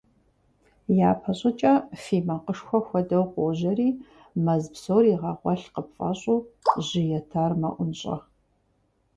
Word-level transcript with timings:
Япэ 1.09 1.31
щӀыкӀэ 1.37 1.73
фий 2.01 2.21
макъышхуэ 2.27 2.79
хуэдэу 2.85 3.25
къожьэри, 3.33 3.89
мэз 4.43 4.63
псор 4.73 5.03
игъэгъуэлъ 5.13 5.65
къыпфӀэщӀу, 5.73 6.45
жьы 6.85 7.01
етар 7.19 7.51
мэӀунщӀэ. 7.61 8.15